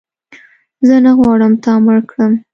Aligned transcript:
زه 0.87 0.95
نه 1.05 1.11
غواړم 1.17 1.53
تا 1.63 1.73
مړ 1.85 1.97
کړم 2.09 2.33